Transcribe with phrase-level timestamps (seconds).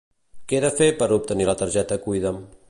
[0.47, 2.43] Que he de fer per obtenir la targeta Cuida'm?